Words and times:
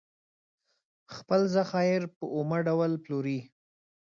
خپل 1.15 1.41
ذخایر 1.55 2.01
په 2.15 2.25
اومه 2.35 2.57
ډول 2.67 2.91
پلوري. 3.03 3.39